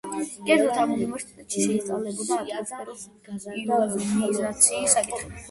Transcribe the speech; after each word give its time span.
კერძოდ 0.45 0.77
ამ 0.83 0.93
უნივერსიტეტში 0.95 1.65
შეისწავლებოდა 1.65 2.39
ატმოსფეროს 2.61 4.01
იონიზაციის 4.07 4.99
საკითხები. 4.99 5.33